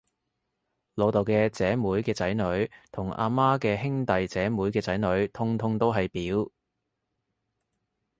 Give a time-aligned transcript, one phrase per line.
[0.95, 6.49] 老豆嘅姐妹嘅仔女，同阿媽嘅兄弟姐妹嘅仔女，通通都係表